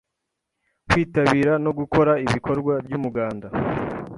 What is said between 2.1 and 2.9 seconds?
ibikorwa